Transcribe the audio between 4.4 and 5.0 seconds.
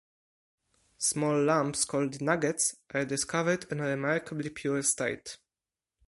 pure